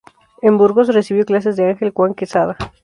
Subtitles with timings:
[0.41, 2.57] En Burgos, recibió clases de Ángel Juan Quesada.